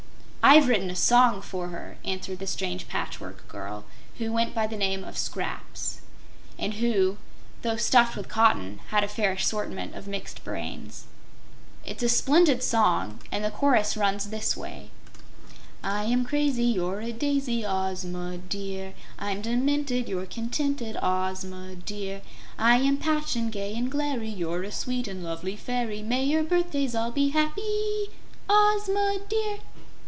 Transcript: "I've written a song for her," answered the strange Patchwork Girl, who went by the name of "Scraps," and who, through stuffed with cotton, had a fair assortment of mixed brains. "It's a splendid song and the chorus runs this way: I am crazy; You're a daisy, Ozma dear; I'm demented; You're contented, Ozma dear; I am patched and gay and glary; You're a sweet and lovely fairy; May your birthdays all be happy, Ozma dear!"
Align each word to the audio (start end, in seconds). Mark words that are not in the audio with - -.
"I've 0.43 0.67
written 0.67 0.89
a 0.89 0.95
song 0.95 1.43
for 1.43 1.67
her," 1.67 1.97
answered 2.03 2.39
the 2.39 2.47
strange 2.47 2.87
Patchwork 2.87 3.47
Girl, 3.47 3.85
who 4.17 4.33
went 4.33 4.55
by 4.55 4.65
the 4.65 4.75
name 4.75 5.03
of 5.03 5.15
"Scraps," 5.15 6.01
and 6.57 6.73
who, 6.73 7.17
through 7.61 7.77
stuffed 7.77 8.15
with 8.17 8.27
cotton, 8.27 8.79
had 8.87 9.03
a 9.03 9.07
fair 9.07 9.33
assortment 9.33 9.93
of 9.93 10.07
mixed 10.07 10.43
brains. 10.43 11.05
"It's 11.85 12.01
a 12.01 12.09
splendid 12.09 12.63
song 12.63 13.19
and 13.31 13.45
the 13.45 13.51
chorus 13.51 13.95
runs 13.95 14.31
this 14.31 14.57
way: 14.57 14.89
I 15.83 16.05
am 16.05 16.25
crazy; 16.25 16.63
You're 16.65 17.01
a 17.01 17.11
daisy, 17.13 17.63
Ozma 17.63 18.39
dear; 18.39 18.95
I'm 19.19 19.41
demented; 19.41 20.09
You're 20.09 20.25
contented, 20.25 20.97
Ozma 21.03 21.75
dear; 21.75 22.23
I 22.57 22.77
am 22.77 22.97
patched 22.97 23.35
and 23.35 23.51
gay 23.51 23.75
and 23.75 23.91
glary; 23.91 24.29
You're 24.29 24.63
a 24.63 24.71
sweet 24.71 25.07
and 25.07 25.23
lovely 25.23 25.55
fairy; 25.55 26.01
May 26.01 26.25
your 26.25 26.43
birthdays 26.43 26.95
all 26.95 27.11
be 27.11 27.29
happy, 27.29 28.07
Ozma 28.49 29.19
dear!" 29.29 29.59